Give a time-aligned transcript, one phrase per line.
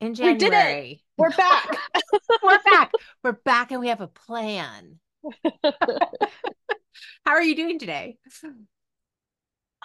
[0.00, 0.34] in January.
[0.34, 0.98] We did it.
[1.16, 1.76] We're back.
[2.42, 2.92] We're back.
[3.24, 4.98] We're back and we have a plan.
[7.24, 8.16] How are you doing today?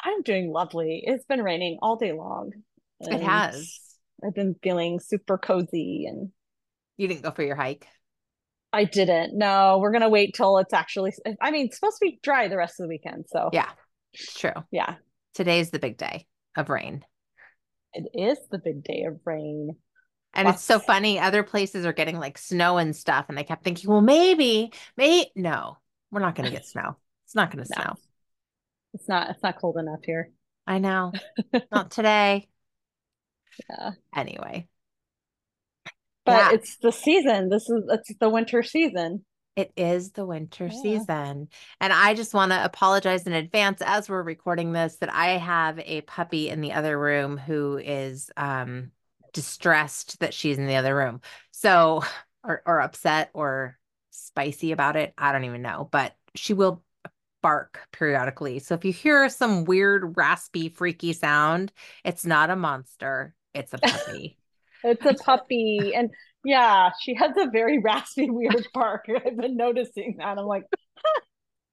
[0.04, 1.04] I'm doing lovely.
[1.06, 2.52] It's been raining all day long.
[3.00, 3.80] It has.
[4.26, 6.30] I've been feeling super cozy and
[6.98, 7.88] You didn't go for your hike.
[8.72, 9.38] I didn't.
[9.38, 12.58] No, we're gonna wait till it's actually I mean, it's supposed to be dry the
[12.58, 13.26] rest of the weekend.
[13.28, 13.70] So Yeah,
[14.14, 14.52] it's true.
[14.72, 14.96] yeah.
[15.34, 17.04] Today's the big day of rain.
[17.94, 19.76] It is the big day of rain.
[20.34, 21.20] And it's so funny.
[21.20, 23.28] Other places are getting like snow and stuff.
[23.30, 25.78] And I kept thinking, well, maybe, maybe, no,
[26.12, 26.98] we're not going to get snow.
[27.26, 27.76] It's not going to No.
[27.76, 27.98] snow.
[28.94, 30.32] It's not it's not cold enough here.
[30.68, 31.14] I know.
[31.72, 32.50] not today.
[33.70, 33.92] Yeah.
[34.14, 34.68] Anyway,
[36.26, 37.50] But it's the season.
[37.50, 39.26] This is it's the winter season.
[39.56, 40.72] it is the winter Yeah.
[40.72, 41.48] season.
[41.80, 45.78] And I just want to apologize in advance as we're recording this that I have
[45.80, 48.92] a puppy in the other room who is um
[49.34, 51.22] distressed that she's in the other room.
[51.52, 52.04] So,
[52.44, 53.78] or, or upset or
[54.12, 55.14] spicy about it.
[55.18, 56.84] I don't even know, but she will
[57.42, 58.60] bark periodically.
[58.60, 61.72] So if you hear some weird, raspy, freaky sound,
[62.04, 64.38] it's not a monster, it's a puppy.
[64.86, 65.94] It's a puppy.
[65.96, 66.10] and
[66.44, 69.06] yeah, she has a very raspy, weird bark.
[69.26, 70.38] I've been noticing that.
[70.38, 70.66] I'm like,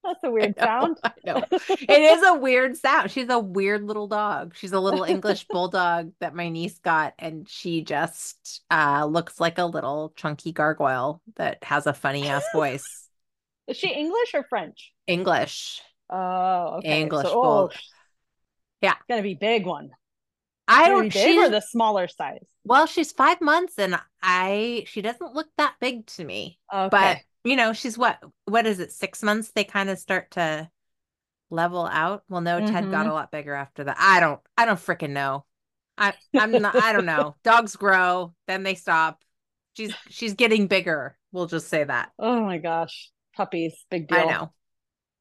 [0.03, 0.97] that's a weird I know, sound.
[1.03, 1.43] I know.
[1.69, 3.11] It is a weird sound.
[3.11, 4.55] She's a weird little dog.
[4.55, 9.57] She's a little English bulldog that my niece got, and she just uh, looks like
[9.57, 13.09] a little chunky gargoyle that has a funny ass voice.
[13.67, 14.91] Is she English or French?
[15.07, 15.81] English.
[16.09, 17.01] Oh, okay.
[17.01, 17.69] English So, oh.
[18.81, 18.93] Yeah.
[18.93, 19.91] It's gonna be big one.
[20.67, 21.13] I don't.
[21.13, 22.45] big or She's, the smaller size.
[22.63, 24.85] well, she's five months, and I.
[24.87, 26.59] She doesn't look that big to me.
[26.73, 26.89] Okay.
[26.89, 30.69] but you know she's what what is it six months they kind of start to
[31.49, 34.79] level out well no ted got a lot bigger after that i don't i don't
[34.79, 35.43] freaking know
[35.97, 39.21] i i'm not i don't know dogs grow then they stop
[39.73, 44.17] she's she's getting bigger we'll just say that oh my gosh, puppies, big deal.
[44.19, 44.51] i know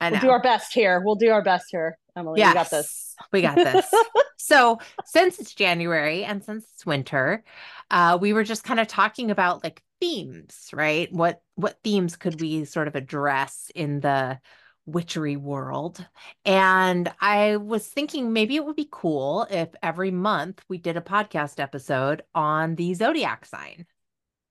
[0.01, 1.03] i know We'll do our best here.
[1.05, 2.41] We'll do our best here, Emily.
[2.41, 2.51] Yes.
[2.51, 3.15] We got this.
[3.33, 3.91] We got this
[4.39, 7.45] so since it's january and since it's winter
[7.91, 12.41] uh we were just kind of talking about like themes right what what themes could
[12.41, 14.39] we sort of address in the
[14.87, 16.05] witchery world
[16.45, 21.03] and i was thinking maybe it would be cool if every month we did a
[21.03, 23.87] podcast episode on the zodiac sign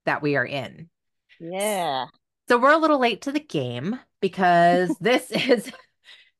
[0.06, 0.90] that we are in
[1.40, 2.06] Yeah.
[2.48, 5.72] so we're a little late to the game because this is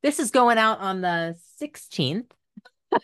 [0.02, 2.30] this is going out on the 16th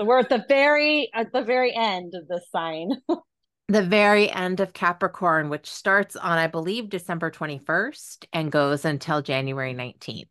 [0.00, 2.90] So we're at the very at the very end of the sign.
[3.68, 9.22] the very end of Capricorn, which starts on, I believe, December 21st and goes until
[9.22, 10.28] January 19th.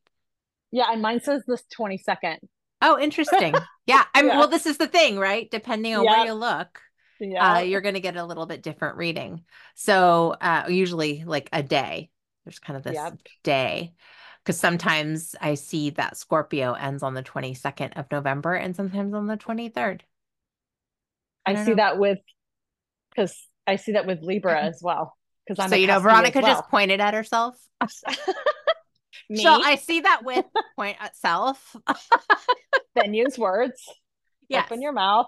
[0.71, 2.38] yeah, and mine says this 22nd.
[2.81, 3.53] Oh, interesting.
[3.85, 4.05] Yeah.
[4.16, 4.38] I mean, Yeah.
[4.39, 5.51] well, this is the thing, right?
[5.51, 6.79] Depending on where you look,
[7.19, 7.55] Yeah.
[7.55, 9.44] uh, you're going to get a little bit different reading.
[9.75, 12.09] So, uh, usually like a day,
[12.45, 13.17] there's kind of this Yep.
[13.44, 13.94] day.
[14.41, 19.27] Because sometimes I see that Scorpio ends on the 22nd of November and sometimes on
[19.27, 20.01] the 23rd.
[21.45, 21.75] I, don't see know.
[21.75, 22.19] that with
[23.13, 23.35] because
[23.68, 25.16] I see that with Libra as well.
[25.46, 27.56] Because I'm so, you know, Veronica just pointed at herself.
[29.29, 31.75] me So I see that with point at self.
[32.96, 33.81] then use words.
[34.50, 34.66] Yes.
[34.68, 35.28] Open your mouth.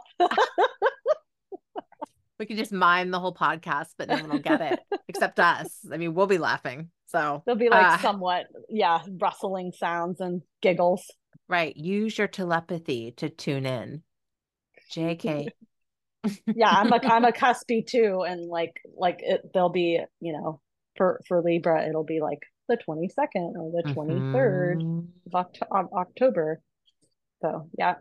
[2.38, 5.80] We could just mime the whole podcast, but no one will get it except us.
[5.92, 6.90] I mean, we'll be laughing.
[7.08, 11.10] So, There'll be like uh, somewhat, yeah, rustling sounds and giggles.
[11.48, 11.76] right.
[11.76, 14.04] Use your telepathy to tune in.
[14.92, 15.48] JK.
[16.56, 20.62] Yeah, I'm a I'm a cuspy too, and like like it, they'll be you know
[20.98, 25.08] for for Libra it'll be like the 22nd or the 23rd Mhm.
[25.28, 26.62] of, Oct- of October.
[27.42, 27.96] So yeah,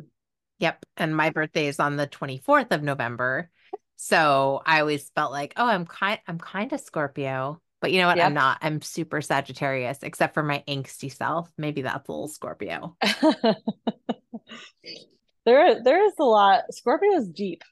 [0.61, 0.85] Yep.
[0.97, 3.51] And my birthday is on the 24th of November.
[3.97, 7.61] So I always felt like, oh, I'm kind I'm kind of Scorpio.
[7.81, 8.19] But you know what?
[8.19, 8.59] I'm not.
[8.63, 11.51] I'm super Sagittarius, except for my angsty self.
[11.59, 12.97] Maybe that's a little Scorpio.
[15.45, 16.63] there there is a lot.
[16.71, 17.63] Scorpio is deep.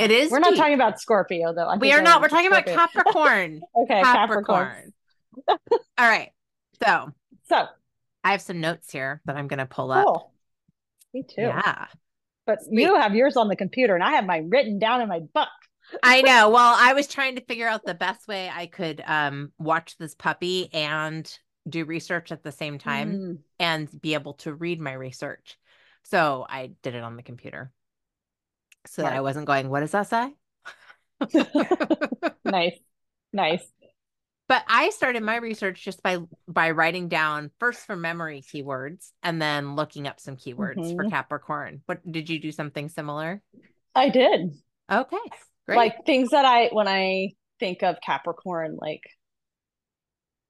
[0.00, 1.66] It is We're not talking about Scorpio though.
[1.66, 2.20] I We are not.
[2.22, 3.60] We're talking about Capricorn.
[3.76, 4.92] Okay, Capricorn.
[5.48, 5.58] Capricorn.
[5.98, 6.30] All right.
[6.82, 7.12] So
[7.48, 7.66] So
[8.24, 10.06] I have some notes here that I'm going to pull up.
[10.06, 10.32] cool.
[11.12, 11.42] Me too.
[11.42, 11.86] Yeah.
[12.46, 12.80] But Sweet.
[12.82, 15.48] you have yours on the computer, and I have mine written down in my book.
[16.02, 16.48] I know.
[16.50, 20.14] Well, I was trying to figure out the best way I could um watch this
[20.14, 21.30] puppy and
[21.68, 25.58] do research at the same time Mm, and be able to read my research.
[26.04, 27.70] So I did it on the computer.
[28.86, 30.34] So that I wasn't going, what does that say?
[32.44, 32.78] nice.
[33.32, 33.64] Nice.
[34.48, 39.40] But I started my research just by by writing down first from memory keywords and
[39.40, 41.10] then looking up some keywords for Mhm.
[41.10, 41.82] Capricorn.
[41.86, 43.40] What did you do something similar?
[43.94, 44.52] I did.
[44.90, 45.16] Okay.
[45.66, 45.76] Great.
[45.76, 47.30] Like things that I when I
[47.60, 49.02] think of Capricorn, like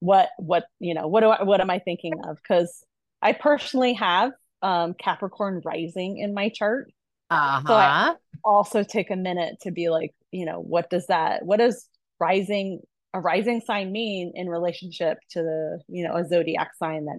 [0.01, 2.37] what what you know, what do I what am I thinking of?
[2.43, 2.85] Because
[3.21, 4.33] I personally have
[4.63, 6.91] um Capricorn rising in my chart.
[7.31, 7.63] uh-huh.
[7.67, 8.15] so I-
[8.45, 11.89] Also take a minute to be like, you know, what does that what does
[12.21, 12.81] rising
[13.15, 17.19] a rising sign mean in relationship to the, you know, a zodiac sign that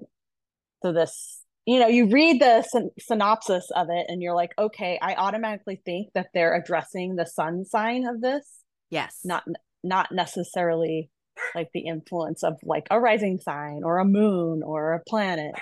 [0.82, 5.00] so this you know you read the syn- synopsis of it and you're like okay
[5.02, 8.46] i automatically think that they're addressing the sun sign of this.
[8.90, 9.22] Yes.
[9.24, 9.44] not
[9.84, 11.10] not necessarily
[11.56, 15.54] like the influence of like a rising sign or a moon or a planet.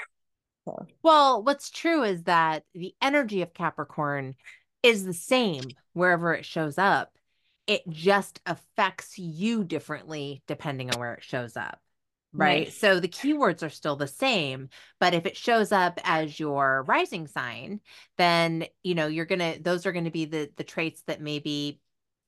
[0.66, 4.36] So, Well, what's true is that the energy of Capricorn
[4.84, 7.18] is the same wherever it shows up.
[7.68, 11.80] It just affects you differently depending on where it shows up.
[12.34, 12.68] Right.
[12.68, 12.78] Nice.
[12.78, 14.70] So the keywords are still the same,
[15.00, 17.82] but if it shows up as your rising sign,
[18.18, 21.82] then you know you're gonna those are gonna be the the traits that maybe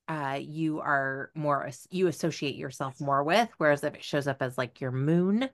[0.10, 3.50] uh you are more you associate yourself more with.
[3.58, 5.50] Whereas if it shows up as like your moon,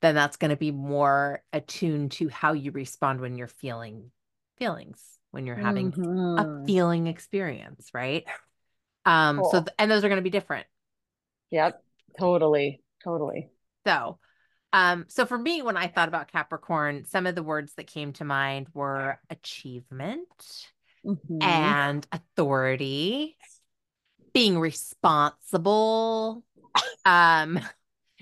[0.00, 4.10] then that's going to be more attuned to how you respond when you're feeling
[4.58, 5.92] feelings when you're having
[6.36, 6.66] a Mhm.
[6.66, 8.24] feeling experience right
[9.06, 10.66] um so th- and those are going to be different
[11.52, 11.80] yep
[12.18, 13.48] totally totally
[13.86, 14.18] so
[14.72, 18.12] um so for me when i thought about capricorn some of the words that came
[18.12, 20.26] to mind were achievement
[21.06, 21.40] Mhm.
[21.40, 23.36] and authority
[24.32, 26.42] being responsible
[27.04, 27.60] um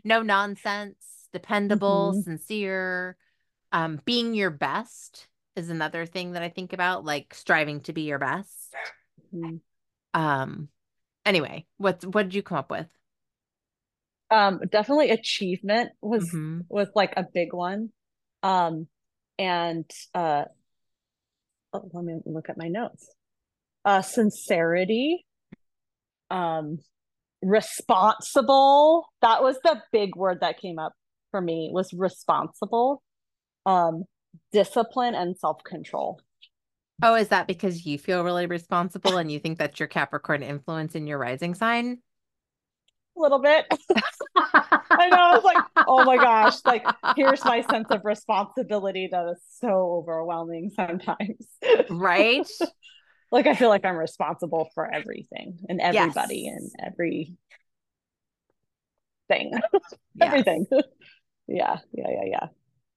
[0.05, 2.25] no nonsense dependable Mhm.
[2.25, 3.17] sincere
[3.73, 8.03] um being your best is another thing that i think about like striving to be
[8.03, 8.75] your best.
[9.35, 9.61] Mhm.
[10.15, 10.69] um
[11.25, 12.87] anyway what's what did you come up with?
[14.31, 16.67] Um definitely achievement was Mhm.
[16.69, 17.93] was like a big one.
[18.43, 18.89] Um
[19.39, 20.45] and uh
[21.73, 23.09] oh, let me look at my notes.
[23.85, 25.25] Uh sincerity
[26.31, 26.79] um
[27.43, 30.93] responsible that was the big word that came up
[31.31, 33.03] for me was responsible.
[33.65, 34.05] Um
[34.53, 36.21] discipline and self-control
[37.03, 40.95] oh is that because you feel really responsible and you think that's your capricorn influence
[40.95, 41.99] in your rising sign
[43.17, 43.65] a little bit
[44.37, 46.85] i know i was like oh my gosh like
[47.17, 51.47] here's my sense of responsibility that is so overwhelming sometimes
[51.91, 52.47] right
[53.33, 56.57] like I feel like I'm responsible for everything and everybody Yes.
[56.57, 57.35] and every
[59.29, 59.53] thing.
[60.19, 60.29] Yes.
[60.29, 60.67] Everything.
[61.47, 62.47] yeah, yeah, yeah, yeah.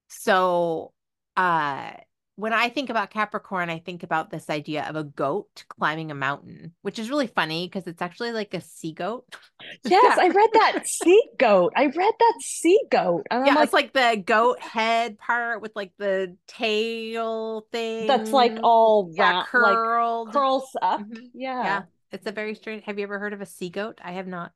[0.07, 0.93] So,
[1.39, 1.91] uh,
[2.35, 6.15] when I think about Capricorn, I think about this idea of a goat climbing a
[6.15, 9.25] mountain, which is really funny because it's actually like a sea goat.
[9.83, 11.73] Yes, I read that sea goat.
[11.75, 13.23] I read that sea goat.
[13.29, 18.07] And yeah, like, it's like the goat head part with like the tail thing.
[18.07, 20.27] that's like all yeah, curled.
[20.27, 21.01] like curls up.
[21.01, 21.29] Mhm.
[21.33, 21.63] Yeah.
[21.63, 21.81] Yeah,
[22.11, 22.83] it's a very strange.
[22.85, 23.99] Have you ever heard of a sea goat?
[24.03, 24.51] I have not.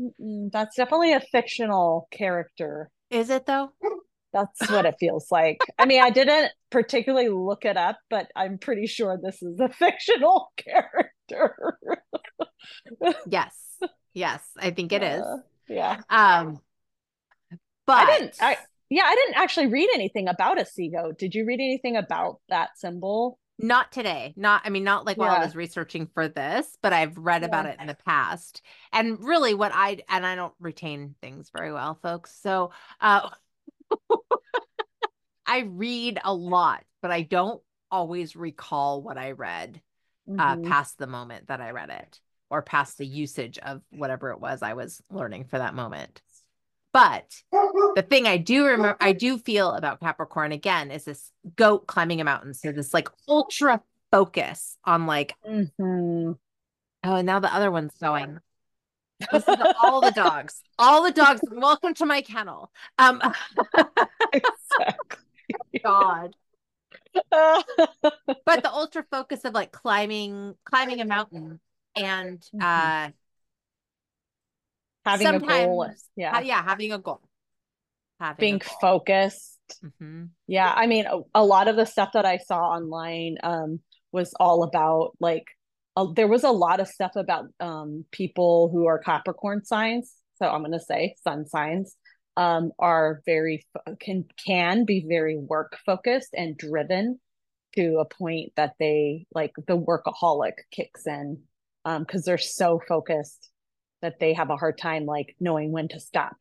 [0.00, 2.90] Mm-mm, that's definitely a fictional character.
[3.10, 3.72] Is it though?
[4.32, 5.60] That's what it feels like.
[5.78, 9.68] I mean, I didn't particularly look it up, but I'm pretty sure this is a
[9.78, 11.78] fictional character.
[13.28, 13.56] Yes.
[14.12, 15.22] Yes, I think it is.
[15.22, 15.36] Uh,
[15.68, 16.00] yeah.
[16.08, 16.60] Um,
[17.86, 18.36] but I didn't.
[18.40, 18.56] I
[18.90, 21.16] yeah, I didn't actually read anything about a sea goat.
[21.16, 23.38] Did you read anything about that symbol?
[23.62, 24.34] Not today.
[24.36, 27.66] Not, I mean, not like while I was researching for this, but I've read about
[27.66, 28.62] it in the past.
[28.92, 32.34] And really, what I, and I don't retain things very well, folks.
[32.42, 33.28] So, uh,
[35.50, 39.82] I read a lot, but I don't always recall what I read
[40.38, 40.68] uh, Mhm.
[40.68, 44.62] past the moment that I read it or past the usage of whatever it was
[44.62, 46.22] I was learning for that moment.
[46.92, 47.34] But
[47.96, 52.20] the thing I do remember, I do feel about Capricorn again is this goat climbing
[52.20, 52.54] a mountain.
[52.54, 56.38] So this like ultra focus on like, Mhm.
[57.02, 58.38] oh, and now the other one's going.
[59.82, 61.40] All the dogs, all the dogs.
[61.50, 62.70] Welcome to my kennel.
[62.98, 63.20] Um,
[64.32, 65.18] Exactly.
[65.84, 66.34] God.
[68.44, 71.60] But the ultra focus of like climbing, climbing a mountain,
[71.96, 72.62] and Mhm.
[72.62, 73.10] uh,
[75.06, 75.90] Having a goal.
[76.16, 76.30] Yeah.
[76.32, 77.22] ha- yeah, having a goal,
[78.20, 78.76] having a Being goal.
[78.80, 79.58] focused.
[79.82, 80.30] Mhm.
[80.46, 80.72] Yeah.
[80.74, 83.80] I mean, a, a lot of the stuff that I saw online um
[84.12, 85.44] was all about like
[85.96, 90.14] uh, there was a lot of stuff about um, people who are Capricorn signs.
[90.36, 91.96] So I'm going to say sun signs
[92.36, 93.66] um, are very
[94.00, 97.18] can can be very work focused and driven
[97.76, 101.42] to a point that they like the workaholic kicks in
[101.84, 103.50] um because um, they're so focused
[104.02, 106.36] that they have a hard time like knowing when to stop.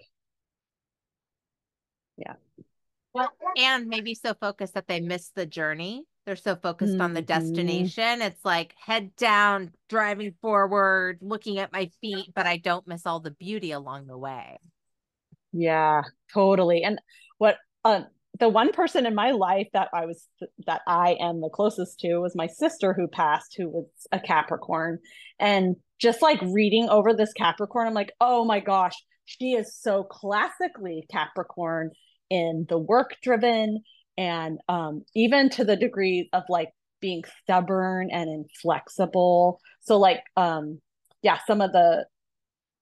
[2.17, 2.33] Yeah.
[3.13, 6.03] Well, and maybe so focused that they miss the journey.
[6.25, 7.01] They're so focused mm-hmm.
[7.01, 7.39] on the mm-hmm.
[7.39, 8.21] destination.
[8.21, 13.19] It's like head down, driving forward, looking at my feet, but I don't miss all
[13.19, 14.59] the beauty along the way.
[15.51, 16.01] Yeah,
[16.33, 16.83] totally.
[16.83, 16.99] And
[17.37, 18.01] what uh,
[18.39, 20.25] the one person in my life that I was
[20.67, 24.99] that I am the closest to was my sister who passed, who was a Capricorn.
[25.39, 30.03] And just like reading over this Capricorn, I'm like, oh my gosh, she is so
[30.03, 31.91] classically Capricorn
[32.29, 33.81] in the work driven
[34.17, 36.69] and um, even to the degree of like
[37.01, 39.59] being stubborn and inflexible.
[39.81, 40.79] So like um
[41.21, 42.05] yeah, some of the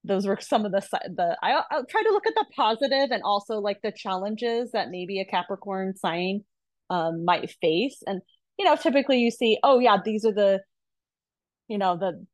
[0.04, 0.80] those were some of the
[1.16, 4.90] the I, I'll try to look at the positive and also like the challenges that
[4.90, 6.44] maybe a Capricorn sign
[6.90, 8.02] um, might face.
[8.06, 8.20] And
[8.58, 10.60] you know, typically you see, oh yeah, these are the
[11.68, 12.24] you know the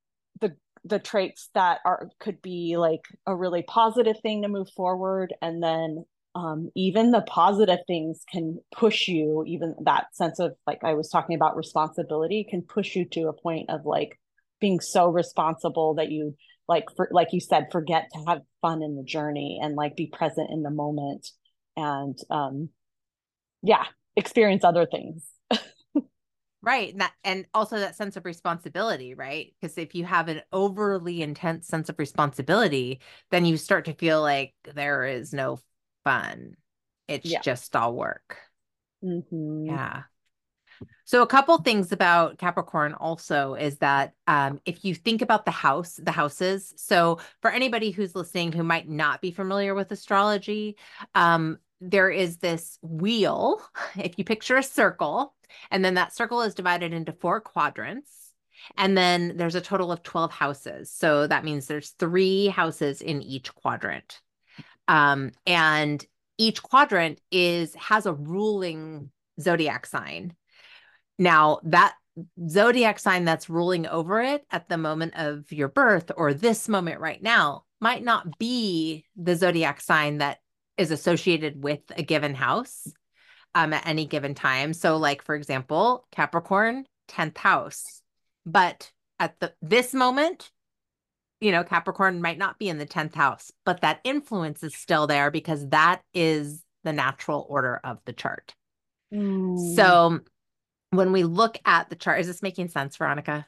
[0.41, 5.35] the the traits that are could be like a really positive thing to move forward,
[5.43, 6.05] and then
[6.35, 9.45] um, even the positive things can push you.
[9.47, 13.33] Even that sense of like I was talking about responsibility can push you to a
[13.33, 14.19] point of like
[14.61, 16.37] being so responsible that you
[16.69, 20.07] like for like you said forget to have fun in the journey and like be
[20.07, 21.29] present in the moment
[21.77, 22.69] and um
[23.63, 23.85] yeah
[24.17, 25.27] experience other things.
[26.63, 29.55] Right and that and also that sense of responsibility right?
[29.61, 34.23] Because if you have an overly intense sense of responsibility then you start to feel
[34.23, 35.59] like there is no
[36.05, 36.57] fun.
[37.07, 37.43] It's yeah.
[37.43, 38.39] just all work.
[39.05, 39.67] Mm-hmm.
[39.67, 40.05] yeah
[41.05, 45.51] so a couple things about Capricorn also is that um, if you think about the
[45.51, 46.73] house, the houses.
[46.77, 50.77] So for anybody who's listening who might not be familiar with astrology,
[51.15, 53.61] um, there is this wheel.
[53.97, 55.35] If you picture a circle,
[55.71, 58.33] and then that circle is divided into four quadrants.
[58.77, 60.91] And then there's a total of 12 houses.
[60.91, 64.21] So that means there's three houses in each quadrant.
[64.89, 66.05] Um, and
[66.39, 70.35] each quadrant is has a ruling zodiac sign.
[71.19, 71.95] Now, that
[72.49, 77.01] zodiac sign that's ruling over it at the moment of your birth or this moment
[77.01, 80.39] right now might not be the zodiac sign that
[80.77, 82.87] is associated with a given house
[83.55, 84.73] um, at any given time.
[84.73, 88.01] So, like for example, Capricorn, 10th house.
[88.47, 90.51] But at the this moment,
[91.41, 95.07] you know, Capricorn might not be in the 10th house, but that influence is still
[95.07, 98.55] there because that is the natural order of the chart.
[99.13, 99.75] Mm.
[99.75, 100.21] So
[100.97, 103.47] when we look at the chart, is this making sense, Veronica?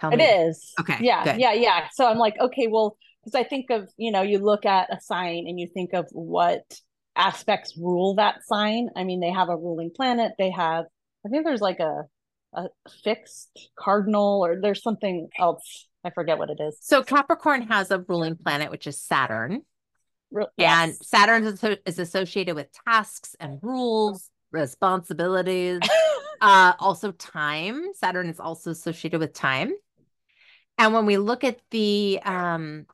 [0.00, 0.24] Tell it me.
[0.24, 0.72] is.
[0.80, 0.96] Okay.
[1.00, 1.24] Yeah.
[1.24, 1.40] Good.
[1.40, 1.52] Yeah.
[1.52, 1.88] Yeah.
[1.92, 5.00] So I'm like, okay, well, because I think of, you know, you look at a
[5.00, 6.62] sign and you think of what
[7.16, 8.88] aspects rule that sign.
[8.96, 10.32] I mean, they have a ruling planet.
[10.38, 10.86] They have,
[11.26, 12.04] I think there's like a,
[12.54, 12.68] a
[13.04, 15.86] fixed cardinal or there's something else.
[16.02, 16.78] I forget what it is.
[16.80, 19.62] So Capricorn has a ruling planet, which is Saturn.
[20.30, 21.08] Re- and yes.
[21.08, 25.80] Saturn is, is associated with tasks and rules, responsibilities.
[26.40, 27.92] Uh, also time.
[27.94, 29.72] Saturn is also associated with time.
[30.78, 32.86] And when we look at the um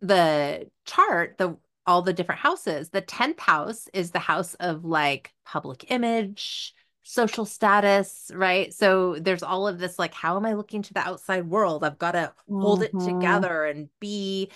[0.00, 5.32] the chart, the all the different houses, the 10th house is the house of like
[5.44, 6.74] public image,
[7.04, 8.74] social status, right?
[8.74, 11.84] So there's all of this like, how am I looking to the outside world?
[11.84, 12.60] I've got to mm-hmm.
[12.60, 13.06] hold it mm-hmm.
[13.06, 14.50] together and be,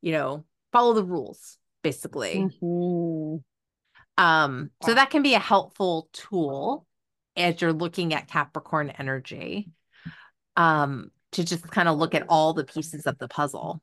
[0.00, 2.48] you know, follow the rules, basically.
[2.62, 4.22] Mm-hmm.
[4.22, 6.86] Um, so that can be a helpful tool
[7.38, 9.70] as you're looking at Capricorn energy
[10.56, 13.80] um, to just kind of look at all the pieces of the puzzle.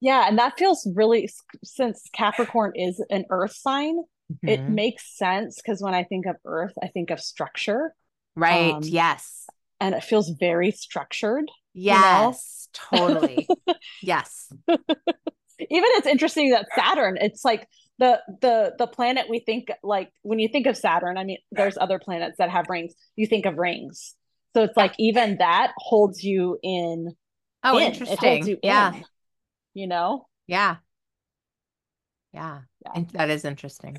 [0.00, 1.28] Yeah, and that feels really
[1.64, 4.48] since Capricorn is an earth sign, mm-hmm.
[4.48, 7.94] it makes sense because when I think of earth, I think of structure.
[8.36, 8.74] Right.
[8.74, 9.46] Um, yes.
[9.80, 11.46] And it feels very structured.
[11.74, 13.08] Yes, you know?
[13.08, 13.48] totally.
[14.02, 14.52] yes.
[14.68, 14.84] Even
[15.70, 17.66] it's interesting that Saturn, it's like
[17.98, 21.76] the the the planet we think like when you think of Saturn, I mean, there's
[21.76, 22.94] other planets that have rings.
[23.16, 24.14] You think of rings,
[24.54, 27.14] so it's like even that holds you in.
[27.64, 27.92] Oh, in.
[27.92, 28.46] interesting.
[28.46, 28.94] You yeah.
[28.94, 29.04] In,
[29.74, 30.26] you know.
[30.46, 30.76] Yeah.
[32.32, 32.60] Yeah.
[32.84, 33.04] yeah.
[33.12, 33.98] That is interesting.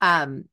[0.00, 0.44] Um.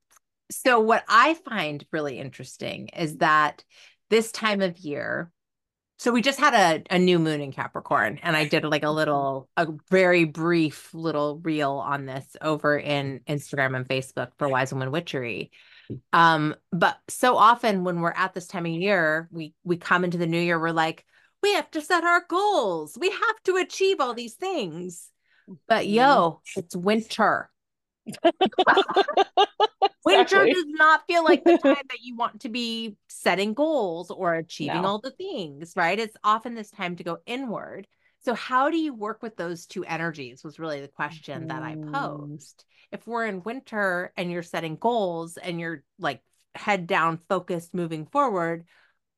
[0.52, 3.64] So what I find really interesting is that
[4.10, 5.32] this time of year
[6.04, 8.90] so we just had a, a new moon in Capricorn, and I did like a
[8.90, 14.74] little, a very brief little reel on this over in Instagram and Facebook for Wise
[14.74, 15.52] Woman Witchery.
[16.12, 20.18] Um, but so often when we're at this time of year, we we come into
[20.18, 21.06] the new year, we're like,
[21.42, 22.98] we have to set our goals.
[23.00, 25.10] We have to achieve all these things.
[25.70, 27.50] But yo, it's winter.
[30.06, 34.36] Winter does not feel like the time that you want to be setting goals or
[34.36, 34.90] achieving No.
[34.90, 35.98] all the things, right?
[35.98, 37.88] It's often this time to go inward.
[38.20, 40.44] So, how do you work with those two energies?
[40.44, 41.92] Was really the question that I Mm.
[41.92, 42.66] posed.
[42.92, 46.22] If we're in winter and you're setting goals and you're like
[46.56, 48.66] head down, focused, moving forward,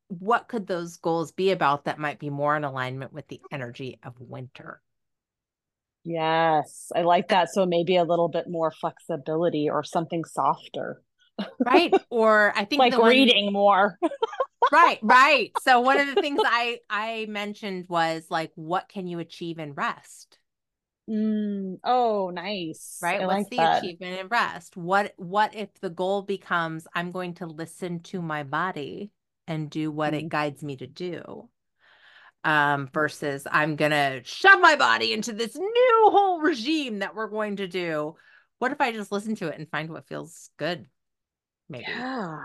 [0.08, 4.00] what could those goals be about that might be more in alignment with the energy
[4.04, 4.82] of winter?
[6.06, 7.50] Yes, I like that.
[7.52, 11.02] So maybe a little bit more flexibility or something softer,
[11.60, 11.94] Right.
[12.10, 13.98] Or I think like the one- reading more.
[14.72, 19.20] right right so one of the things i i mentioned was like what can you
[19.20, 20.40] achieve in rest
[21.08, 22.98] Mm, oh, nice.
[23.00, 23.84] right I what's like the that.
[23.84, 28.42] achievement in rest what what if the goal becomes i'm going to listen to my
[28.42, 29.12] body
[29.46, 30.30] and do what it Mm.
[30.30, 31.48] guides me to do
[32.46, 37.58] um versus i'm gonna shove my body into this new whole regime that we're going
[37.58, 38.16] to do
[38.60, 40.86] what if i just listen to it and find what feels good
[41.68, 42.40] maybe Yeah.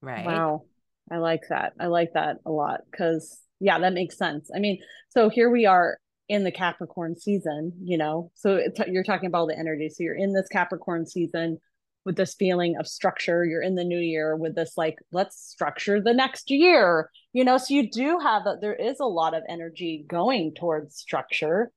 [0.00, 0.64] right Wow.
[1.10, 1.72] I like that.
[1.78, 4.50] I like that a lot because, yeah, that makes sense.
[4.54, 5.98] I mean, so here we are
[6.28, 9.88] in the Capricorn season, you know, so it's, you're talking about the energy.
[9.88, 11.58] So you're in this Capricorn season
[12.04, 13.44] with this feeling of structure.
[13.44, 17.58] You're in the new year with this, like, let's structure the next year, you know,
[17.58, 21.70] so you do have a, there is a lot of energy going towards structure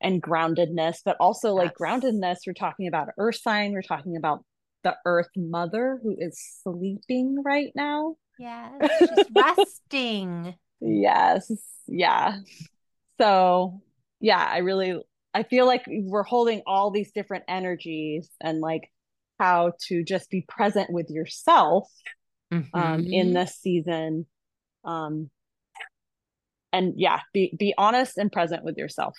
[0.00, 2.38] and groundedness, but also like groundedness.
[2.44, 3.72] We're talking about earth sign.
[3.72, 4.44] We're talking about
[4.82, 8.16] the earth mother who is sleeping right now.
[8.38, 11.52] yes she's resting Yes.
[11.86, 12.38] Yeah.
[13.20, 13.80] So,
[14.20, 15.00] yeah, I really
[15.32, 18.90] I feel like we're holding all these different energies and like
[19.38, 21.88] how to just be present with yourself
[22.74, 23.34] um in Mhm.
[23.34, 24.26] this season.
[24.86, 25.30] Um
[26.72, 29.16] and yeah, be be honest and present with yourself.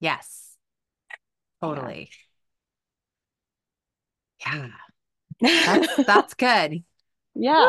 [0.00, 0.56] Yes.
[1.62, 2.10] Totally.
[4.40, 4.68] Yeah.
[5.40, 6.84] yeah, That's that's good.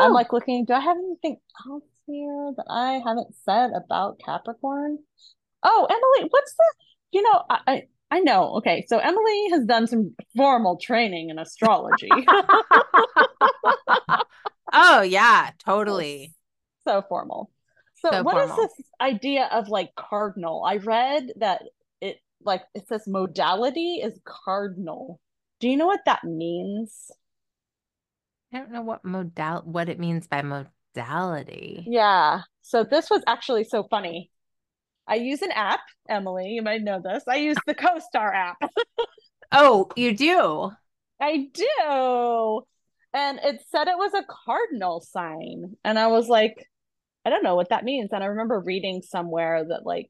[0.04, 1.36] I'm like looking, do I have anything
[1.66, 4.98] else here that I haven't said about Capricorn?
[5.62, 6.64] Oh, Emily, what's the,
[7.12, 8.54] you know, I, I I know.
[8.56, 12.08] Okay, so Emily has done some formal training in astrology.
[14.72, 16.32] oh yeah, totally.
[16.88, 17.50] So formal.
[17.96, 18.66] So, So what is formal.
[18.68, 20.64] this idea of like cardinal?
[20.64, 21.62] I read that
[22.00, 25.20] it like it says modality is cardinal.
[25.60, 27.10] Do you know what that means?
[28.52, 31.84] I don't know what modal what it means by modality.
[31.86, 32.42] Yeah.
[32.62, 34.30] So this was actually so funny.
[35.06, 37.24] I use an app, Emily, you might know this.
[37.28, 38.58] I use the CoStar app.
[39.52, 40.70] Oh, you do?
[41.20, 42.62] I do.
[43.14, 45.76] And it said it was a cardinal sign.
[45.84, 46.68] And I was like,
[47.28, 48.08] I don't know what that means.
[48.10, 50.08] And I remember reading somewhere that like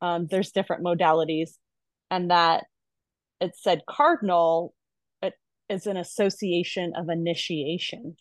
[0.00, 1.50] um there's different modalities
[2.08, 2.66] and that
[3.40, 4.74] it said cardinal
[5.22, 5.34] it
[5.68, 8.14] is an association of initiation.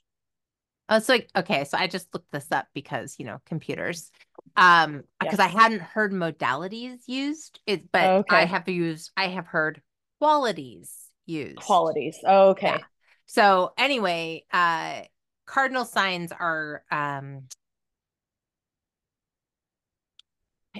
[0.89, 4.09] Oh, it's like okay, so I just looked this up because you know computers.
[4.55, 8.35] Um, because I hadn't heard modalities used, it but Okay.
[8.35, 9.83] I have used I have heard
[10.19, 11.57] qualities used.
[11.57, 12.17] Qualities.
[12.27, 12.67] Okay.
[12.69, 12.79] Yeah.
[13.27, 15.01] So anyway, uh
[15.45, 17.43] cardinal signs are um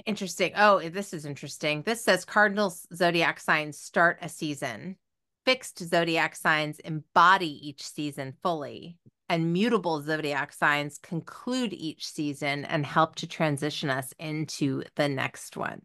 [0.06, 0.52] interesting.
[0.56, 1.82] Oh, this is interesting.
[1.82, 4.96] This says cardinal zodiac signs start a season.
[5.44, 8.98] Fixed zodiac signs embody each season fully.
[9.28, 15.56] And mutable zodiac signs conclude each season and help to transition us into the next
[15.56, 15.82] one.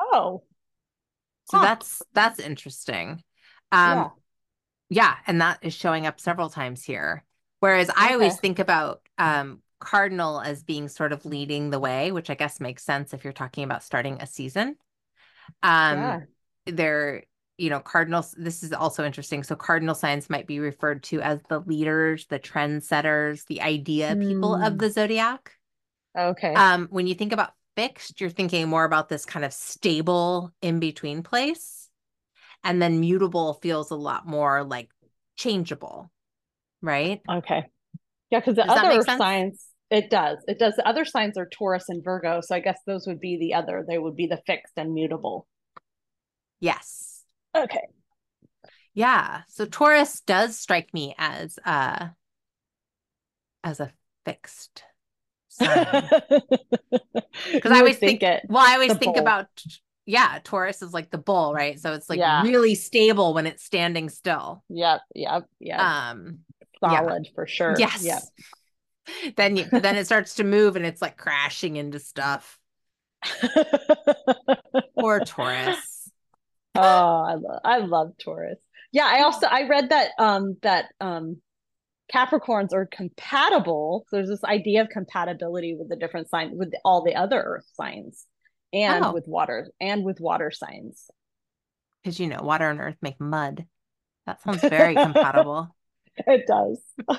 [0.00, 0.42] Oh,
[1.44, 1.64] So Huh.
[1.64, 3.22] that's that's interesting.
[3.70, 4.08] Um yeah.
[4.88, 7.24] Yeah, and that is showing up several times here.
[7.60, 12.30] Whereas I always think about um, Cardinal as being sort of leading the way, which
[12.30, 14.76] I guess makes sense if you're talking about starting a season.
[15.62, 16.20] Um, Yeah.
[16.66, 17.24] They're,
[17.58, 19.42] you know, Cardinals, this is also interesting.
[19.42, 24.56] So, Cardinal signs might be referred to as the leaders, the trendsetters, the idea people
[24.56, 24.78] of Hmm.
[24.78, 25.52] the zodiac.
[26.16, 26.54] Okay.
[26.56, 30.80] Um, when you think about fixed, you're thinking more about this kind of stable in
[30.80, 31.88] between place.
[32.64, 34.90] And then mutable feels a lot more like
[35.36, 36.10] changeable,
[36.82, 37.22] right?
[37.28, 37.64] Okay.
[38.30, 40.38] Yeah, because the Does other signs, it does.
[40.48, 40.74] It does.
[40.76, 42.40] The other signs are Taurus and Virgo.
[42.40, 43.84] So I guess those would be the other.
[43.86, 45.46] They would be the fixed and mutable.
[46.60, 47.22] Yes.
[47.54, 47.86] Okay.
[48.94, 49.42] Yeah.
[49.48, 52.08] So Taurus does strike me as uh
[53.64, 53.92] as a
[54.24, 54.82] fixed
[55.48, 56.08] sign.
[57.52, 58.42] Because I always think, it.
[58.48, 59.22] well, I always think bull.
[59.22, 59.46] about
[60.06, 61.78] yeah, Taurus is like the bull, right?
[61.78, 62.42] So it's like Yeah.
[62.42, 64.62] really stable when it's standing still.
[64.68, 65.00] Yep.
[65.14, 65.44] Yep.
[65.60, 65.78] Yep.
[65.80, 66.38] Um
[66.82, 67.00] yeah.
[67.00, 67.74] Solid for sure.
[67.78, 68.04] yes.
[68.04, 68.22] Yep.
[69.36, 72.58] Then you then it starts to move and it's like crashing into stuff.
[74.98, 76.10] Poor Taurus.
[76.74, 78.58] oh, I love, I love Taurus.
[78.92, 81.36] Yeah, I also I read that um that um
[82.12, 84.04] Capricorns are compatible.
[84.08, 87.64] So there's this idea of compatibility with the different signs with all the other earth
[87.74, 88.26] signs
[88.72, 89.12] and Oh.
[89.12, 91.10] with water and with water signs.
[92.02, 93.66] Because you know, water and earth make mud.
[94.26, 95.74] That sounds very compatible.
[96.16, 96.80] It does.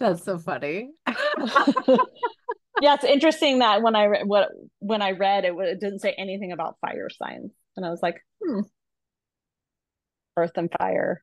[0.00, 0.90] That's so funny.
[1.06, 1.14] yeah,
[2.94, 4.48] it's interesting that when I re- what
[4.80, 8.20] when I read it, it didn't say anything about fire signs, and I was like,
[8.42, 8.60] hmm,
[10.36, 11.22] earth and fire.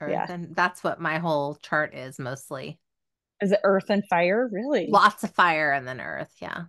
[0.00, 0.26] Earth Yeah.
[0.28, 2.78] and that's what my whole chart is mostly.
[3.40, 4.48] Is it earth and fire?
[4.50, 4.88] Really?
[4.90, 6.32] Lots of fire and then earth.
[6.40, 6.64] Yeah.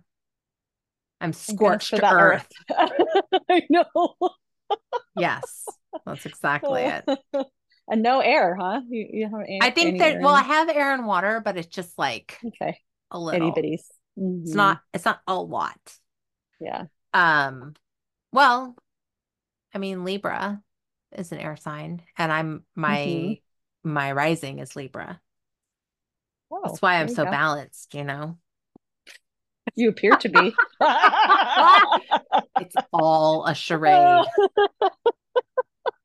[1.20, 2.48] I'm scorched that earth.
[3.50, 3.86] I know.
[5.16, 5.64] Yes.
[6.10, 7.04] That's exactly it.
[7.88, 8.80] and no air, huh?
[8.88, 11.66] You, you have any, I think that well, I have air and water, but it's
[11.68, 12.78] just like okay,
[13.10, 13.52] a little.
[13.52, 13.84] bitties.
[14.44, 14.54] It's Mhm.
[14.54, 15.78] not it's not a lot.
[16.60, 16.86] Yeah.
[17.14, 17.74] Um
[18.32, 18.76] well,
[19.74, 20.62] I mean Libra
[21.12, 23.40] is an air sign and I'm my Mhm.
[23.84, 25.20] my rising is Libra.
[26.50, 27.30] Oh, That's why I'm so go.
[27.30, 28.38] balanced, you know.
[29.74, 30.60] You appear to be.
[32.58, 34.30] It's all a charade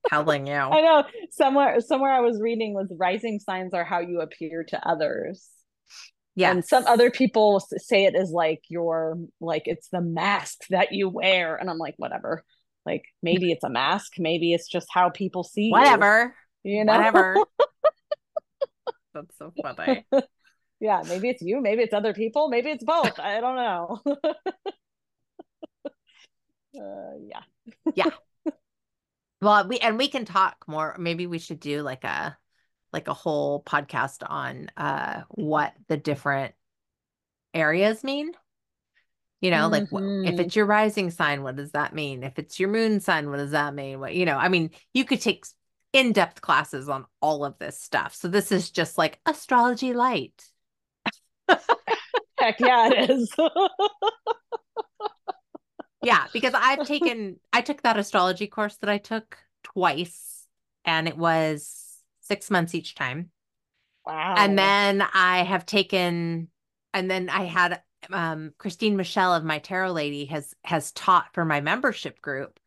[0.08, 0.54] telling you.
[0.54, 4.88] I know somewhere somewhere I was reading was rising signs are how you appear to
[4.88, 5.48] others.
[6.36, 6.52] Yeah.
[6.52, 11.08] And some other people say it is like your like it's the mask that you
[11.08, 12.44] wear and I'm like whatever.
[12.86, 16.36] Like maybe it's a mask, maybe it's just how people see you, whatever.
[16.64, 16.94] you know.
[16.94, 17.38] Whatever.
[19.14, 20.06] That's so funny.
[20.80, 23.18] yeah, maybe it's you, maybe it's other people, maybe it's both.
[23.18, 24.02] I don't know.
[26.80, 27.42] uh, yeah.
[27.96, 28.10] yeah.
[29.46, 30.96] Well, we and we can talk more.
[30.98, 32.36] Maybe we should do like a
[32.92, 36.56] like a whole podcast on uh what the different
[37.54, 38.32] areas mean.
[39.42, 42.24] You know, like wh- if it's your rising sign, what does that mean?
[42.24, 44.00] If it's your moon sign, what does that mean?
[44.00, 45.46] What, you know, I mean, you could take
[45.94, 48.16] in-depth classes on all of this stuff.
[48.16, 50.44] So this is just like astrology light.
[51.48, 53.32] Heck yeah, it is.
[56.06, 60.48] Yeah, because I've taken I took that astrology course that I took twice
[60.86, 63.32] and it was 6 months each time.
[64.06, 64.36] wow.
[64.36, 66.50] And then I have taken
[66.94, 71.46] and then I had um Christine Michelle of my tarot lady has has taught for
[71.46, 72.60] my membership group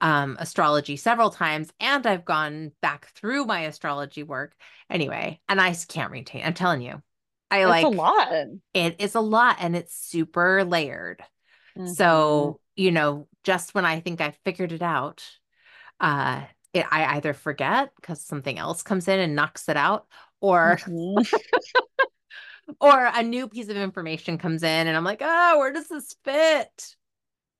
[0.00, 4.54] um astrology several times and I've gone back through my astrology work
[4.90, 7.02] anyway and I can't retain I'm telling you
[7.50, 8.28] I it's like a lot.
[8.74, 11.22] it is a lot and it's super layered
[11.78, 11.94] Mhm.
[11.94, 15.24] so, you know, just when I think I figured it out,
[16.00, 20.06] uh, it, I either forget because something else comes in and knocks it out,
[20.40, 21.16] or Mhm.
[22.80, 26.14] or a new piece of information comes in and I'm like, oh, where does this
[26.24, 26.96] fit?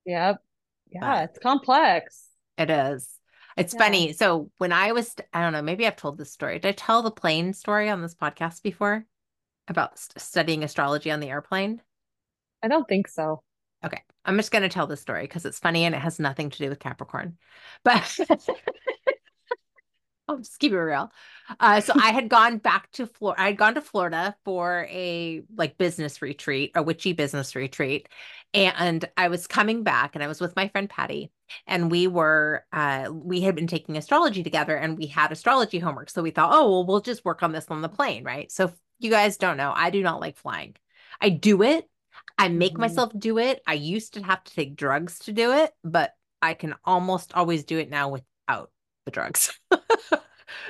[0.05, 0.41] Yep.
[0.89, 2.27] Yeah, But- it's complex.
[2.57, 3.09] It is.
[3.57, 3.79] It's Yeah.
[3.79, 4.13] funny.
[4.13, 6.59] So when I was, I don't know, maybe I've told this story.
[6.59, 9.05] Did I tell the plane story on this podcast before
[9.69, 11.81] about st- studying astrology on the airplane?
[12.61, 13.43] I don't think so.
[13.85, 16.49] Okay, I'm just going to tell this story because it's funny and it has nothing
[16.49, 17.37] to do with Capricorn.
[17.83, 18.17] But
[20.27, 21.11] I'll just keep it real.
[21.59, 23.41] Uh, so I had gone back to Florida.
[23.43, 28.09] I had gone to Florida for a like business retreat, a witchy business retreat,
[28.51, 31.31] and I was coming back, and I was with my friend Patty,
[31.67, 36.09] and we were uh, we had been taking astrology together, and we had astrology homework.
[36.09, 38.51] So we thought, oh well, we'll just work on this on the plane, right?
[38.51, 40.75] So you guys don't know, I do not like flying.
[41.21, 41.87] I do it.
[42.37, 42.79] I make Mhm.
[42.79, 43.61] myself do it.
[43.65, 47.63] I used to have to take drugs to do it, but I can almost always
[47.63, 48.71] do it now without
[49.05, 49.57] the drugs.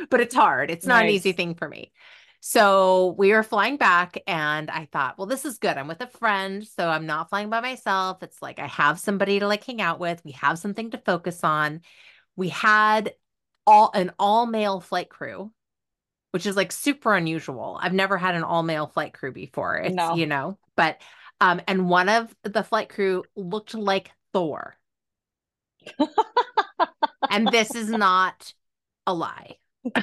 [0.09, 0.71] but it's hard.
[0.71, 1.91] It's not an easy thing for me.
[2.39, 5.77] So we were flying back, and I thought, well, this is good.
[5.77, 8.21] I'm with a friend, so I'm not flying by myself.
[8.21, 10.23] It's like I have somebody to like hang out with.
[10.23, 11.81] We have something to focus on.
[12.35, 13.13] We had
[13.65, 15.51] all an all male flight crew,
[16.31, 17.79] which is like super unusual.
[17.81, 19.77] I've never had an all male flight crew before.
[19.77, 20.15] It's No.
[20.15, 20.99] you know, but
[21.41, 24.77] um, and one of the flight crew looked like Thor,
[27.29, 28.53] and this is not
[29.05, 29.57] a lie.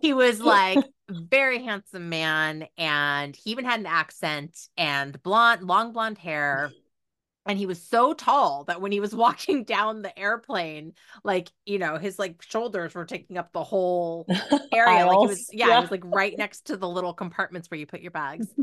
[0.00, 5.92] he was like very handsome man and he even had an accent and blonde long
[5.92, 6.72] blonde hair
[7.46, 10.92] and he was so tall that when he was walking down the airplane
[11.24, 14.26] like you know his like shoulders were taking up the whole
[14.72, 15.74] area like he was yeah, yeah.
[15.76, 18.46] he was like right next to the little compartments where you put your bags.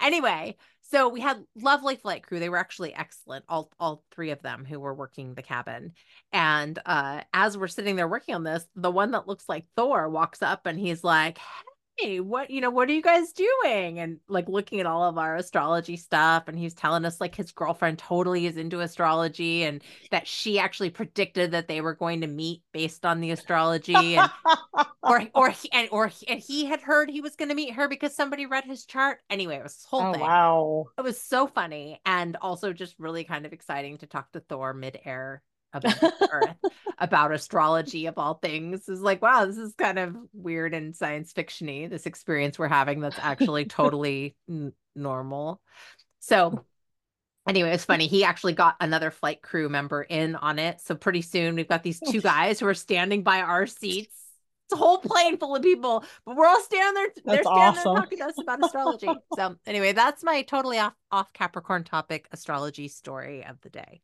[0.00, 2.38] Anyway so we had lovely flight crew.
[2.38, 5.92] They were actually excellent all all three of them who were working the cabin.
[6.32, 10.08] And uh as we're sitting there working on this the one that looks like thor
[10.08, 11.38] walks up and he's like
[11.98, 13.98] hey, what, you know, what are you guys doing?
[13.98, 16.44] And like looking at all of our astrology stuff.
[16.46, 20.90] And he's telling us like his girlfriend totally is into astrology and that she actually
[20.90, 24.16] predicted that they were going to meet based on the astrology.
[24.16, 24.30] And,
[25.02, 27.88] or, or, he, and, or, and he had heard he was going to meet her
[27.88, 29.18] because somebody read his chart.
[29.28, 30.22] Anyway, it was this whole oh, thing.
[30.22, 30.86] Wow.
[30.96, 34.72] It was so funny and also just really kind of exciting to talk to Thor
[34.72, 36.56] midair about Earth,
[36.98, 41.32] about astrology of all things is like, wow, this is kind of weird and science
[41.32, 41.88] fictiony.
[41.88, 45.60] This experience we're having that's actually totally n- normal.
[46.20, 46.64] So
[47.48, 48.06] anyway, it's funny.
[48.06, 50.80] He actually got another flight crew member in on it.
[50.80, 54.14] So pretty soon we've got these two guys who are standing by our seats.
[54.70, 57.08] It's a whole plane full of people, but we're all standing there.
[57.24, 57.94] That's they're standing awesome.
[57.94, 59.08] there talking to us about astrology.
[59.34, 64.02] so anyway, that's my totally off off Capricorn topic astrology story of the day.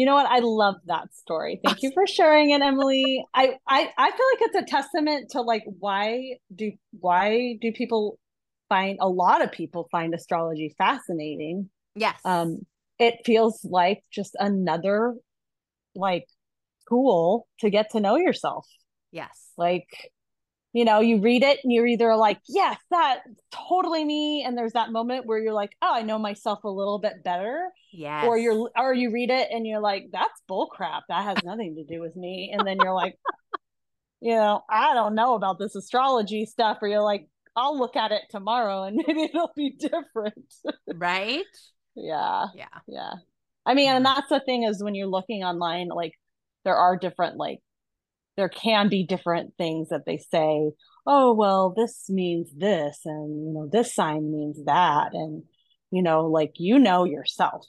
[0.00, 0.30] You know what?
[0.30, 1.60] I love that story.
[1.62, 3.22] Thank you for sharing it, Emily.
[3.34, 8.18] I, I I feel like it's a testament to like why do why do people
[8.70, 11.68] find a lot of people find astrology fascinating.
[11.94, 12.18] Yes.
[12.24, 12.60] Um
[12.98, 15.16] it feels like just another
[15.94, 16.24] like
[16.88, 18.66] tool to get to know yourself.
[19.12, 19.50] Yes.
[19.58, 20.10] Like
[20.72, 24.72] you know you read it and you're either like yes that totally me and there's
[24.72, 28.38] that moment where you're like oh i know myself a little bit better yeah or
[28.38, 31.84] you're or you read it and you're like that's bull crap that has nothing to
[31.84, 33.18] do with me and then you're like
[34.20, 38.12] you know i don't know about this astrology stuff or you're like i'll look at
[38.12, 40.54] it tomorrow and maybe it'll be different.
[40.94, 41.44] Right?
[41.96, 42.46] Yeah.
[42.54, 42.66] Yeah.
[42.86, 43.14] Yeah.
[43.66, 43.96] I mean yeah.
[43.96, 46.12] and that's the thing is when you're looking online like
[46.64, 47.58] there are different like
[48.40, 50.70] there can be different things that they say
[51.06, 55.42] oh well this means this and you know this sign means that and
[55.90, 57.66] you know like you know yourself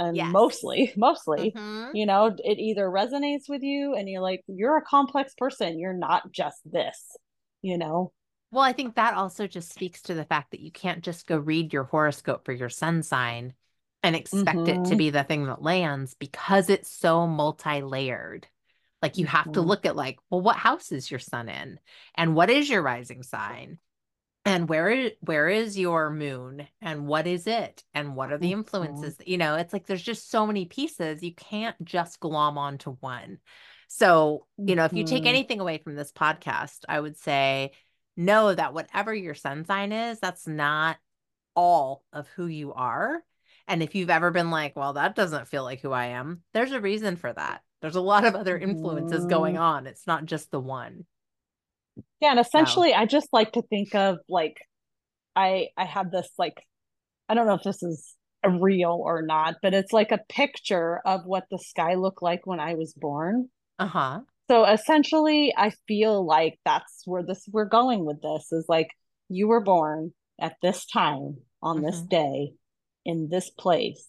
[0.00, 0.32] and yes.
[0.32, 1.94] mostly mostly mm-hmm.
[1.94, 5.92] you know it either resonates with you and you're like you're a complex person you're
[5.92, 7.16] not just this
[7.62, 8.10] you know
[8.50, 11.36] well i think that also just speaks to the fact that you can't just go
[11.36, 13.54] read your horoscope for your sun sign
[14.02, 14.68] and expect mm-hmm.
[14.70, 14.96] it to mm-hmm.
[14.96, 18.48] be the thing that lands because it's so multi-layered
[19.02, 19.52] like you have mm-hmm.
[19.52, 21.78] to look at like, well, what house is your sun in?
[22.14, 23.78] And what is your rising sign?
[24.44, 26.66] And where is where is your moon?
[26.80, 27.84] And what is it?
[27.94, 28.60] And what are the mm-hmm.
[28.60, 29.14] influences?
[29.14, 29.30] Mm-hmm.
[29.30, 31.22] You know, it's like there's just so many pieces.
[31.22, 33.38] You can't just glom onto one.
[33.88, 35.28] So, you know, if you take mm-hmm.
[35.28, 37.72] anything away from this podcast, I would say
[38.16, 40.96] know that whatever your sun sign is, that's not
[41.54, 43.22] all of who you are.
[43.66, 46.72] And if you've ever been like, well, that doesn't feel like who I am, there's
[46.72, 47.62] a reason for that.
[47.80, 49.60] There's a lot of other influences going mm.
[49.60, 49.86] on.
[49.86, 51.04] It's not just the one.
[52.20, 52.96] Yeah, and essentially so.
[52.96, 54.58] I just like to think of like
[55.34, 56.62] I I have this like
[57.28, 61.00] I don't know if this is a real or not, but it's like a picture
[61.04, 63.48] of what the sky looked like when I was born.
[63.78, 64.20] Uh-huh.
[64.50, 68.88] So essentially I feel like that's where this we're going with this is like
[69.28, 71.86] you were born at this time on mm-hmm.
[71.86, 72.52] this day
[73.04, 74.06] in this place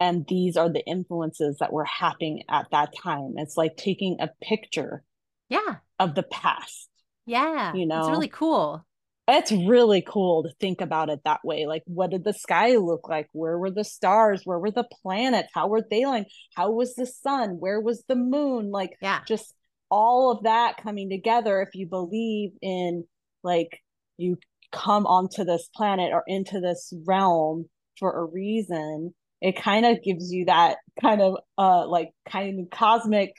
[0.00, 3.34] and these are the influences that were happening at that time.
[3.36, 5.02] It's like taking a picture
[5.48, 5.76] yeah.
[5.98, 6.88] of the past
[7.26, 7.72] yeah.
[7.74, 8.00] you know?
[8.00, 8.84] it's really cool.
[9.26, 11.66] It's really cool to think about it that way.
[11.66, 13.28] Like what did the sky look like?
[13.32, 14.42] Where were the stars?
[14.44, 15.48] Where were the planets?
[15.54, 17.56] How were they like how was the sun?
[17.58, 18.70] Where was the moon?
[18.70, 19.20] Like yeah.
[19.26, 19.54] just
[19.90, 23.04] all of that coming together if you believe in
[23.42, 23.80] like
[24.18, 24.36] you
[24.72, 27.66] come onto this planet or into this realm
[27.98, 32.70] for a reason it kind of gives you that kind of uh like kind of
[32.70, 33.32] cosmic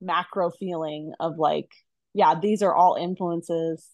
[0.00, 1.68] macro feeling of like
[2.12, 3.88] yeah these are all influences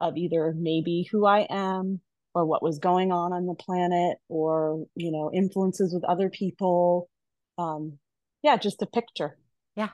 [0.00, 2.00] of either maybe who i am
[2.34, 7.08] or what was going on on the planet or you know influences with other people.
[7.56, 7.98] Um
[8.42, 9.38] yeah just a picture.
[9.76, 9.90] Yeah.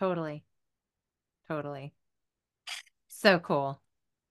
[0.00, 0.44] Totally.
[1.48, 1.94] Totally.
[3.08, 3.80] So cool.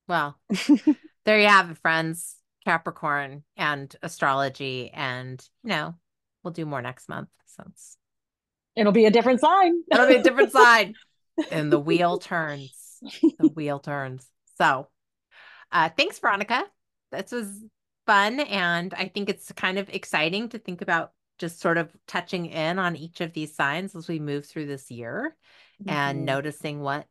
[0.08, 0.38] Well
[1.26, 5.96] there you have it friends Capricorn and astrology, and you know,
[6.44, 7.30] we'll do more next month.
[7.46, 7.98] So it's
[8.76, 9.84] it'll be a different sign.
[9.92, 10.94] it'll be a different sign.
[11.52, 13.00] and the wheel turns.
[13.40, 14.28] The wheel turns.
[14.58, 14.88] So
[15.72, 16.64] uh thanks, Veronica.
[17.12, 17.64] This was
[18.06, 18.40] fun.
[18.42, 22.78] And I think it's kind of exciting to think about just sort of touching in
[22.78, 25.36] on each of these signs as we move through this year
[25.82, 25.90] mm-hmm.
[25.90, 27.08] and noticing what,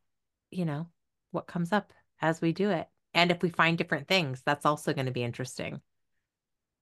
[0.50, 0.86] you know,
[1.32, 2.86] what comes up as we do it.
[3.14, 5.80] And if we find different things, that's also going to be interesting.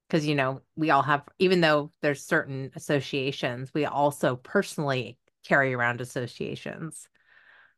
[0.09, 5.75] because you know we all have even though there's certain associations we also personally carry
[5.75, 7.09] around associations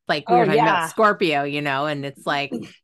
[0.08, 0.62] like we Oh, were talking yeah.
[0.62, 2.78] about scorpio you know and it's like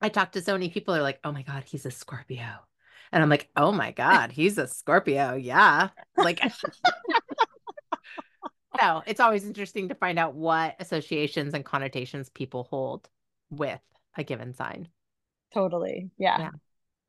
[0.00, 2.46] i talk to so many people are like oh my god he's a scorpio
[3.12, 6.40] and i'm like oh my god he's a scorpio yeah like
[8.80, 13.08] so it's always interesting to find out what associations and connotations people hold
[13.50, 13.80] with
[14.16, 14.88] a given sign
[15.54, 16.10] Totally.
[16.18, 16.38] Yeah.
[16.38, 16.50] Yeah.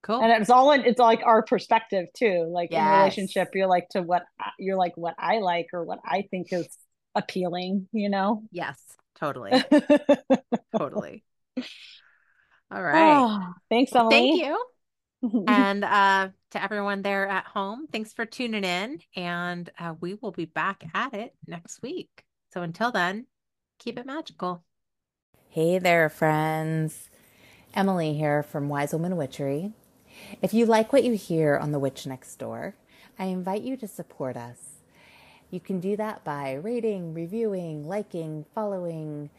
[0.03, 2.49] cool And it's all in it's like our perspective too.
[2.51, 5.99] Like in relationship, you're like to what I- you're like what I like or what
[6.05, 6.67] I think is
[7.15, 8.43] appealing, you know?
[8.51, 8.79] yes
[9.19, 9.51] totally
[10.77, 11.23] totally
[12.71, 14.15] all right Ah, thanks, Emily.
[14.15, 14.65] thank you
[15.47, 18.99] and uh, to everyone there at home, thanks for tuning in.
[19.17, 22.23] And uh, we will be back at it next week.
[22.53, 23.25] So until then,
[23.79, 24.63] keep it magical.
[25.49, 27.08] Hey there, friends.
[27.75, 29.73] Emily here from Wise Woman Witchery.
[30.41, 32.75] If you like what you hear on The Witch Next Door,
[33.17, 34.57] I invite you to support us.
[35.51, 39.29] You can do that by rating, reviewing, liking, following,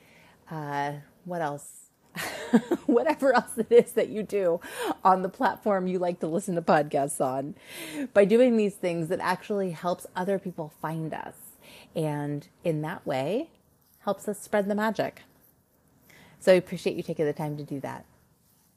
[0.51, 0.93] uh,
[1.25, 1.90] what else?
[2.87, 4.61] Whatever else it is that you do
[5.05, 7.55] on the platform you like to listen to podcasts on.
[8.14, 11.35] By doing these things, it actually helps other people find us.
[11.97, 13.51] And in that way,
[14.01, 15.23] helps us spread the magic.
[16.38, 18.05] So I appreciate you taking the time to do that.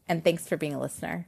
[0.07, 1.27] And thanks for being a listener.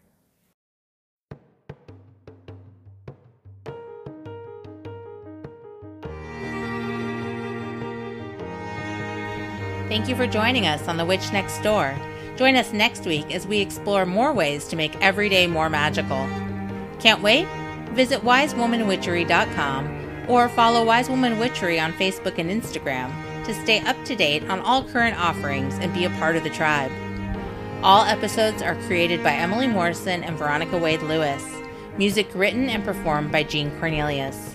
[9.88, 11.96] Thank you for joining us on The Witch Next Door.
[12.36, 16.28] Join us next week as we explore more ways to make every day more magical.
[17.00, 17.48] Can't wait?
[17.92, 23.14] Visit wisewomanwitchery.com or follow Wise Woman Witchery on Facebook and Instagram
[23.46, 26.50] to stay up to date on all current offerings and be a part of the
[26.50, 26.92] tribe.
[27.86, 31.46] All episodes are created by Emily Morrison and Veronica Wade Lewis.
[32.00, 34.55] Music written and performed by Jean Cornelius.